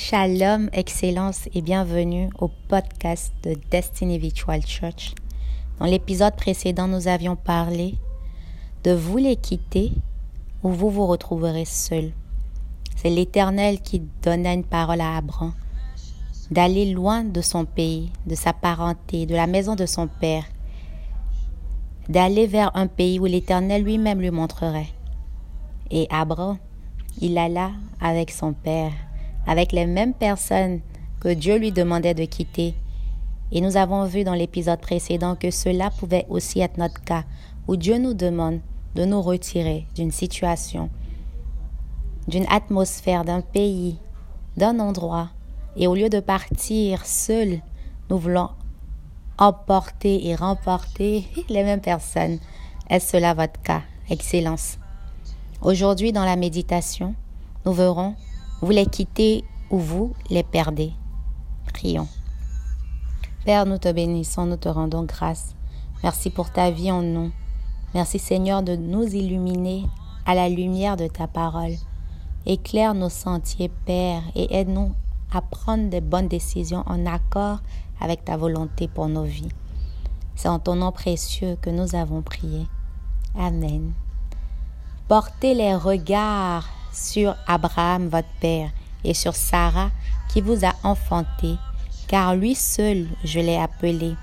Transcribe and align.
Shalom, 0.00 0.70
Excellence 0.72 1.48
et 1.54 1.60
bienvenue 1.60 2.30
au 2.38 2.48
podcast 2.68 3.34
de 3.42 3.56
Destiny 3.68 4.16
Virtual 4.20 4.64
Church. 4.64 5.12
Dans 5.80 5.86
l'épisode 5.86 6.36
précédent, 6.36 6.86
nous 6.86 7.08
avions 7.08 7.34
parlé 7.34 7.96
de 8.84 8.92
vous 8.92 9.16
les 9.16 9.34
quitter 9.34 9.90
ou 10.62 10.70
vous 10.70 10.88
vous 10.88 11.04
retrouverez 11.04 11.64
seul. 11.64 12.12
C'est 12.94 13.10
l'Éternel 13.10 13.80
qui 13.80 14.00
donna 14.22 14.52
une 14.54 14.62
parole 14.62 15.00
à 15.00 15.16
Abraham 15.16 15.52
d'aller 16.52 16.92
loin 16.92 17.24
de 17.24 17.40
son 17.40 17.64
pays, 17.64 18.12
de 18.24 18.36
sa 18.36 18.52
parenté, 18.52 19.26
de 19.26 19.34
la 19.34 19.48
maison 19.48 19.74
de 19.74 19.84
son 19.84 20.06
père, 20.06 20.44
d'aller 22.08 22.46
vers 22.46 22.70
un 22.76 22.86
pays 22.86 23.18
où 23.18 23.26
l'Éternel 23.26 23.82
lui-même 23.82 24.20
lui 24.20 24.30
montrerait. 24.30 24.90
Et 25.90 26.06
Abraham, 26.08 26.56
il 27.20 27.36
alla 27.36 27.72
avec 28.00 28.30
son 28.30 28.52
père 28.52 28.92
avec 29.48 29.72
les 29.72 29.86
mêmes 29.86 30.12
personnes 30.12 30.80
que 31.20 31.32
Dieu 31.32 31.56
lui 31.56 31.72
demandait 31.72 32.14
de 32.14 32.26
quitter. 32.26 32.74
Et 33.50 33.62
nous 33.62 33.78
avons 33.78 34.04
vu 34.04 34.22
dans 34.22 34.34
l'épisode 34.34 34.78
précédent 34.78 35.34
que 35.34 35.50
cela 35.50 35.90
pouvait 35.90 36.26
aussi 36.28 36.60
être 36.60 36.76
notre 36.76 37.02
cas, 37.02 37.24
où 37.66 37.76
Dieu 37.76 37.96
nous 37.96 38.12
demande 38.12 38.60
de 38.94 39.06
nous 39.06 39.22
retirer 39.22 39.86
d'une 39.94 40.10
situation, 40.10 40.90
d'une 42.28 42.46
atmosphère, 42.50 43.24
d'un 43.24 43.40
pays, 43.40 43.96
d'un 44.58 44.78
endroit. 44.80 45.30
Et 45.76 45.86
au 45.86 45.94
lieu 45.94 46.10
de 46.10 46.20
partir 46.20 47.06
seul, 47.06 47.60
nous 48.10 48.18
voulons 48.18 48.50
emporter 49.38 50.26
et 50.26 50.34
remporter 50.34 51.26
les 51.48 51.64
mêmes 51.64 51.80
personnes. 51.80 52.38
Est-ce 52.90 53.12
cela 53.12 53.32
votre 53.32 53.60
cas 53.62 53.82
Excellence? 54.10 54.78
Aujourd'hui, 55.62 56.12
dans 56.12 56.24
la 56.24 56.36
méditation, 56.36 57.14
nous 57.64 57.72
verrons 57.72 58.14
vous 58.60 58.70
les 58.70 58.86
quittez 58.86 59.44
ou 59.70 59.78
vous 59.78 60.14
les 60.30 60.42
perdez. 60.42 60.92
Prions. 61.72 62.08
Père, 63.44 63.66
nous 63.66 63.78
te 63.78 63.90
bénissons, 63.92 64.46
nous 64.46 64.56
te 64.56 64.68
rendons 64.68 65.04
grâce. 65.04 65.54
Merci 66.02 66.30
pour 66.30 66.50
ta 66.50 66.70
vie 66.70 66.90
en 66.90 67.02
nous. 67.02 67.30
Merci 67.94 68.18
Seigneur 68.18 68.62
de 68.62 68.76
nous 68.76 69.04
illuminer 69.04 69.84
à 70.26 70.34
la 70.34 70.48
lumière 70.48 70.96
de 70.96 71.06
ta 71.06 71.26
parole. 71.26 71.74
Éclaire 72.46 72.94
nos 72.94 73.08
sentiers, 73.08 73.70
Père, 73.86 74.22
et 74.34 74.54
aide-nous 74.54 74.92
à 75.32 75.40
prendre 75.40 75.90
de 75.90 76.00
bonnes 76.00 76.28
décisions 76.28 76.82
en 76.86 77.06
accord 77.06 77.60
avec 78.00 78.24
ta 78.24 78.36
volonté 78.36 78.88
pour 78.88 79.08
nos 79.08 79.24
vies. 79.24 79.52
C'est 80.34 80.48
en 80.48 80.58
ton 80.58 80.76
nom 80.76 80.92
précieux 80.92 81.56
que 81.60 81.70
nous 81.70 81.94
avons 81.94 82.22
prié. 82.22 82.66
Amen. 83.38 83.92
Portez 85.08 85.54
les 85.54 85.74
regards 85.74 86.68
sur 86.98 87.36
Abraham 87.46 88.08
votre 88.08 88.28
père 88.40 88.70
et 89.04 89.14
sur 89.14 89.34
Sarah 89.34 89.90
qui 90.28 90.40
vous 90.40 90.64
a 90.64 90.74
enfanté, 90.82 91.56
car 92.08 92.34
lui 92.34 92.54
seul 92.54 93.06
je 93.24 93.40
l'ai 93.40 93.56
appelé. 93.56 94.14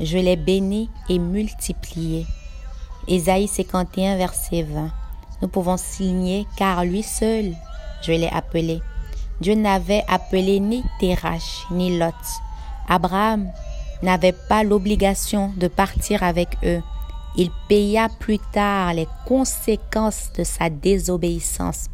Je 0.00 0.18
l'ai 0.18 0.36
béni 0.36 0.90
et 1.08 1.18
multiplié. 1.18 2.26
Ésaïe 3.06 3.48
51, 3.48 4.16
verset 4.16 4.62
20. 4.62 4.90
Nous 5.40 5.48
pouvons 5.48 5.76
signer, 5.76 6.46
car 6.56 6.84
lui 6.84 7.02
seul 7.02 7.54
je 8.02 8.12
l'ai 8.12 8.28
appelé. 8.28 8.80
Dieu 9.40 9.54
n'avait 9.54 10.04
appelé 10.08 10.60
ni 10.60 10.84
Terach 11.00 11.66
ni 11.70 11.98
Lot. 11.98 12.14
Abraham 12.88 13.50
n'avait 14.02 14.34
pas 14.48 14.64
l'obligation 14.64 15.52
de 15.56 15.68
partir 15.68 16.22
avec 16.22 16.56
eux. 16.64 16.82
Il 17.36 17.50
paya 17.68 18.08
plus 18.08 18.38
tard 18.38 18.94
les 18.94 19.08
conséquences 19.26 20.30
de 20.36 20.44
sa 20.44 20.68
désobéissance. 20.68 21.86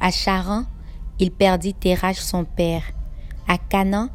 À 0.00 0.10
Charan, 0.10 0.64
il 1.18 1.30
perdit 1.30 1.74
Terach 1.74 2.16
son 2.16 2.44
père. 2.44 2.82
À 3.48 3.58
Canaan, 3.58 4.08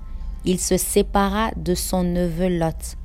il 0.45 0.59
se 0.59 0.78
sépara 0.78 1.52
de 1.56 1.75
son 1.75 2.03
neveu 2.03 2.50
Lot. 2.50 2.97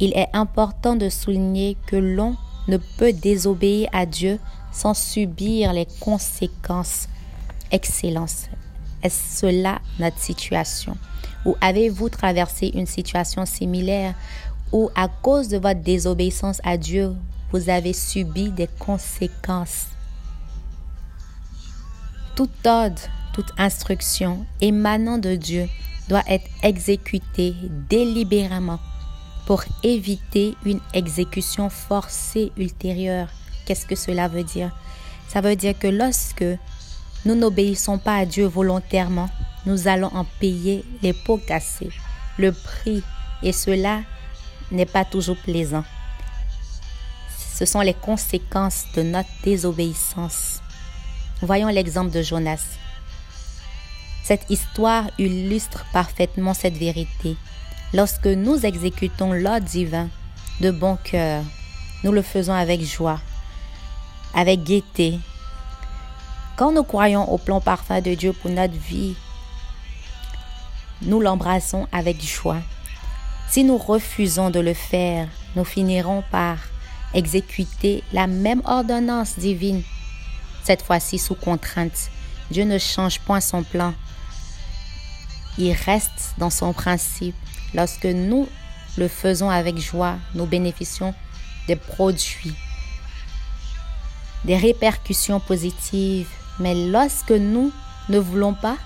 Il 0.00 0.12
est 0.14 0.28
important 0.32 0.96
de 0.96 1.08
souligner 1.08 1.76
que 1.86 1.96
l'on 1.96 2.36
ne 2.68 2.78
peut 2.78 3.12
désobéir 3.12 3.88
à 3.92 4.06
Dieu 4.06 4.38
sans 4.72 4.94
subir 4.94 5.72
les 5.72 5.86
conséquences. 6.00 7.08
Excellence. 7.70 8.48
Est-ce 9.02 9.40
cela 9.40 9.80
notre 9.98 10.18
situation? 10.18 10.96
Ou 11.44 11.56
avez-vous 11.60 12.08
traversé 12.08 12.70
une 12.74 12.86
situation 12.86 13.44
similaire 13.44 14.14
où 14.72 14.90
à 14.94 15.08
cause 15.08 15.48
de 15.48 15.58
votre 15.58 15.80
désobéissance 15.80 16.60
à 16.64 16.76
Dieu, 16.76 17.14
vous 17.52 17.68
avez 17.68 17.92
subi 17.92 18.50
des 18.50 18.68
conséquences? 18.78 19.86
Tout 22.34 22.50
ordre, 22.64 23.02
toute 23.34 23.52
instruction 23.58 24.46
émanant 24.60 25.18
de 25.18 25.34
Dieu 25.34 25.68
doit 26.08 26.24
être 26.26 26.48
exécutée 26.62 27.54
délibérément 27.88 28.80
pour 29.46 29.64
éviter 29.82 30.54
une 30.64 30.80
exécution 30.94 31.68
forcée 31.68 32.52
ultérieure. 32.56 33.28
Qu'est-ce 33.66 33.86
que 33.86 33.96
cela 33.96 34.28
veut 34.28 34.44
dire? 34.44 34.70
Ça 35.28 35.40
veut 35.40 35.56
dire 35.56 35.78
que 35.78 35.88
lorsque 35.88 36.44
nous 37.24 37.34
n'obéissons 37.34 37.98
pas 37.98 38.16
à 38.16 38.26
Dieu 38.26 38.46
volontairement, 38.46 39.28
nous 39.66 39.88
allons 39.88 40.10
en 40.14 40.24
payer 40.40 40.84
les 41.02 41.12
pots 41.12 41.38
cassés, 41.38 41.90
le 42.38 42.52
prix, 42.52 43.02
et 43.42 43.52
cela 43.52 44.00
n'est 44.70 44.86
pas 44.86 45.04
toujours 45.04 45.36
plaisant. 45.36 45.84
Ce 47.54 47.66
sont 47.66 47.80
les 47.80 47.94
conséquences 47.94 48.86
de 48.94 49.02
notre 49.02 49.28
désobéissance. 49.44 50.60
Voyons 51.42 51.68
l'exemple 51.68 52.10
de 52.10 52.22
Jonas. 52.22 52.78
Cette 54.24 54.48
histoire 54.48 55.10
illustre 55.18 55.84
parfaitement 55.92 56.54
cette 56.54 56.76
vérité. 56.76 57.36
Lorsque 57.92 58.26
nous 58.26 58.64
exécutons 58.64 59.32
l'ordre 59.32 59.66
divin 59.66 60.08
de 60.60 60.70
bon 60.70 60.96
cœur, 61.02 61.42
nous 62.04 62.12
le 62.12 62.22
faisons 62.22 62.54
avec 62.54 62.82
joie, 62.82 63.20
avec 64.34 64.62
gaieté. 64.62 65.18
Quand 66.56 66.72
nous 66.72 66.84
croyons 66.84 67.30
au 67.30 67.38
plan 67.38 67.60
parfait 67.60 68.00
de 68.00 68.14
Dieu 68.14 68.32
pour 68.32 68.50
notre 68.50 68.74
vie, 68.74 69.14
nous 71.02 71.20
l'embrassons 71.20 71.86
avec 71.92 72.22
joie. 72.22 72.60
Si 73.52 73.64
nous 73.64 73.76
refusons 73.76 74.48
de 74.48 74.60
le 74.60 74.72
faire, 74.72 75.28
nous 75.56 75.66
finirons 75.66 76.24
par 76.30 76.56
exécuter 77.12 78.02
la 78.14 78.26
même 78.26 78.62
ordonnance 78.64 79.38
divine 79.38 79.82
cette 80.64 80.80
fois-ci 80.80 81.18
sous 81.18 81.34
contrainte. 81.34 82.08
Dieu 82.50 82.64
ne 82.64 82.78
change 82.78 83.20
point 83.20 83.42
son 83.42 83.62
plan. 83.62 83.92
Il 85.58 85.70
reste 85.72 86.32
dans 86.38 86.48
son 86.48 86.72
principe. 86.72 87.34
Lorsque 87.74 88.06
nous 88.06 88.48
le 88.96 89.06
faisons 89.06 89.50
avec 89.50 89.76
joie, 89.76 90.16
nous 90.34 90.46
bénéficions 90.46 91.12
des 91.66 91.76
produits, 91.76 92.54
des 94.46 94.56
répercussions 94.56 95.40
positives. 95.40 96.30
Mais 96.58 96.74
lorsque 96.74 97.32
nous 97.32 97.70
ne 98.08 98.18
voulons 98.18 98.54
pas, 98.54 98.78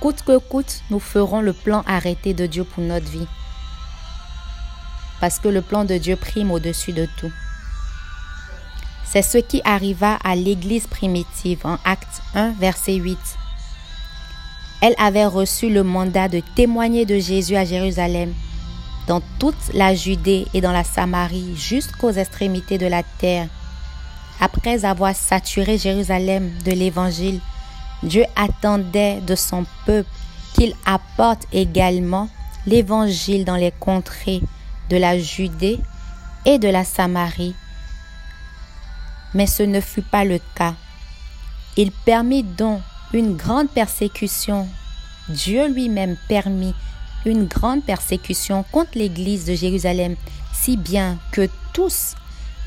coûte 0.00 0.22
que 0.22 0.38
coûte, 0.38 0.80
nous 0.88 0.98
ferons 0.98 1.42
le 1.42 1.52
plan 1.52 1.84
arrêté 1.86 2.32
de 2.32 2.46
Dieu 2.46 2.64
pour 2.64 2.82
notre 2.82 3.10
vie. 3.10 3.28
Parce 5.20 5.38
que 5.38 5.48
le 5.48 5.62
plan 5.62 5.84
de 5.84 5.98
Dieu 5.98 6.16
prime 6.16 6.50
au-dessus 6.50 6.92
de 6.92 7.06
tout. 7.18 7.32
C'est 9.04 9.22
ce 9.22 9.38
qui 9.38 9.60
arriva 9.64 10.18
à 10.22 10.36
l'Église 10.36 10.86
primitive 10.86 11.60
en 11.64 11.78
Acte 11.84 12.22
1, 12.34 12.52
verset 12.60 12.94
8. 12.94 13.18
Elle 14.82 14.94
avait 14.98 15.26
reçu 15.26 15.68
le 15.68 15.82
mandat 15.82 16.28
de 16.28 16.40
témoigner 16.54 17.04
de 17.04 17.18
Jésus 17.18 17.56
à 17.56 17.64
Jérusalem, 17.64 18.32
dans 19.06 19.20
toute 19.38 19.74
la 19.74 19.94
Judée 19.94 20.46
et 20.54 20.60
dans 20.60 20.72
la 20.72 20.84
Samarie, 20.84 21.56
jusqu'aux 21.56 22.12
extrémités 22.12 22.78
de 22.78 22.86
la 22.86 23.02
terre. 23.02 23.48
Après 24.40 24.84
avoir 24.84 25.14
saturé 25.14 25.76
Jérusalem 25.76 26.50
de 26.64 26.70
l'Évangile, 26.70 27.40
Dieu 28.02 28.24
attendait 28.36 29.20
de 29.20 29.34
son 29.34 29.66
peuple 29.84 30.08
qu'il 30.54 30.74
apporte 30.86 31.46
également 31.52 32.28
l'Évangile 32.66 33.44
dans 33.44 33.56
les 33.56 33.72
contrées 33.72 34.40
de 34.90 34.96
la 34.96 35.18
Judée 35.18 35.80
et 36.44 36.58
de 36.58 36.68
la 36.68 36.84
Samarie 36.84 37.54
mais 39.34 39.46
ce 39.46 39.62
ne 39.62 39.80
fut 39.80 40.02
pas 40.02 40.24
le 40.24 40.40
cas. 40.54 40.74
Il 41.76 41.92
permit 41.92 42.42
donc 42.42 42.80
une 43.12 43.36
grande 43.36 43.70
persécution. 43.70 44.66
Dieu 45.28 45.68
lui-même 45.68 46.16
permit 46.28 46.74
une 47.24 47.46
grande 47.46 47.84
persécution 47.84 48.64
contre 48.72 48.92
l'Église 48.96 49.44
de 49.44 49.54
Jérusalem, 49.54 50.16
si 50.52 50.76
bien 50.76 51.18
que 51.32 51.48
tous, 51.72 52.14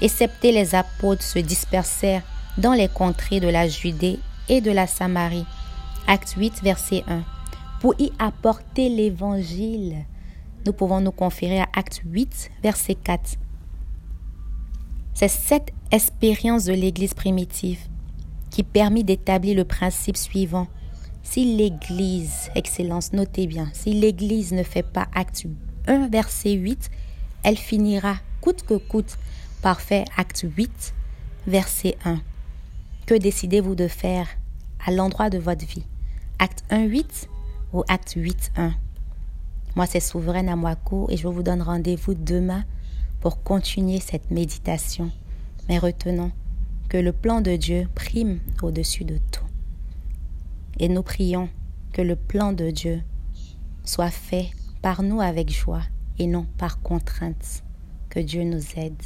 excepté 0.02 0.52
les 0.52 0.76
apôtres, 0.76 1.24
se 1.24 1.40
dispersèrent 1.40 2.22
dans 2.58 2.74
les 2.74 2.88
contrées 2.88 3.40
de 3.40 3.48
la 3.48 3.68
Judée 3.68 4.20
et 4.48 4.62
de 4.62 4.72
la 4.72 4.88
Samarie. 4.88 5.46
Acte 6.08 6.36
8, 6.38 6.62
verset 6.64 7.04
1. 7.08 7.24
Pour 7.82 7.96
y 8.00 8.12
apporter 8.20 8.90
l'Évangile, 8.90 10.06
nous 10.66 10.74
pouvons 10.74 11.02
nous 11.02 11.12
conférer 11.12 11.60
à 11.60 11.68
Acte 11.74 12.02
8, 12.06 12.52
verset 12.62 12.96
4. 12.96 13.38
C'est 15.14 15.28
cette 15.28 15.72
expérience 15.92 16.66
de 16.66 16.74
l'Église 16.74 17.14
primitive 17.14 17.80
qui 18.50 18.64
permit 18.64 19.04
d'établir 19.04 19.56
le 19.56 19.66
principe 19.66 20.18
suivant. 20.18 20.68
Si 21.22 21.56
l'Église, 21.56 22.50
Excellence, 22.56 23.14
notez 23.14 23.48
bien, 23.48 23.70
si 23.74 23.94
l'Église 23.94 24.52
ne 24.54 24.64
fait 24.64 24.84
pas 24.84 25.08
acte 25.14 25.46
1, 25.88 26.08
verset 26.08 26.54
8, 26.54 26.90
elle 27.44 27.58
finira 27.58 28.16
coûte 28.42 28.64
que 28.64 28.76
coûte 28.76 29.18
par 29.62 29.82
faire 29.82 30.06
acte 30.18 30.46
8, 30.58 30.94
verset 31.48 31.98
1. 32.06 32.20
Que 33.06 33.16
décidez-vous 33.16 33.76
de 33.76 33.88
faire 33.88 34.28
à 34.86 34.92
l'endroit 34.92 35.30
de 35.30 35.38
votre 35.38 35.66
vie? 35.66 35.86
Acte 36.40 36.64
1, 36.70 36.84
8 36.84 37.30
ou 37.74 37.84
acte 37.88 38.14
8, 38.16 38.52
1 38.58 38.74
Moi, 39.76 39.88
c'est 39.88 40.00
Souveraine 40.00 40.50
Amwako 40.50 41.08
et 41.10 41.18
je 41.18 41.28
vous 41.28 41.42
donne 41.42 41.64
rendez-vous 41.64 42.14
demain 42.14 42.64
pour 43.22 43.42
continuer 43.42 44.00
cette 44.00 44.30
méditation. 44.30 45.10
Mais 45.68 45.80
retenons 45.80 46.32
que 46.90 46.98
le 46.98 47.12
plan 47.12 47.42
de 47.42 47.56
Dieu 47.56 47.88
prime 47.96 48.40
au-dessus 48.62 49.04
de 49.04 49.18
tout. 49.32 49.46
Et 50.78 50.90
nous 50.90 51.02
prions 51.02 51.50
que 51.92 52.04
le 52.04 52.16
plan 52.16 52.54
de 52.54 52.70
Dieu 52.70 53.02
soit 53.84 54.12
fait 54.12 54.52
par 54.84 55.02
nous 55.02 55.22
avec 55.22 55.52
joie 55.52 55.82
et 56.20 56.28
non 56.28 56.46
par 56.60 56.82
contrainte. 56.82 57.64
Que 58.10 58.20
Dieu 58.20 58.44
nous 58.44 58.62
aide. 58.78 59.02